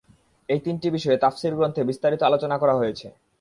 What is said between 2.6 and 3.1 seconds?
করা হয়েছে।